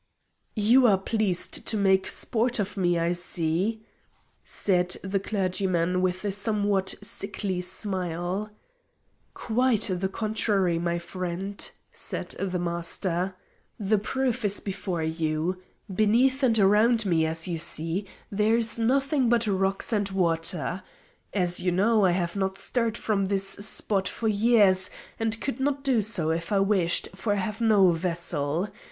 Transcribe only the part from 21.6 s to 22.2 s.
know, I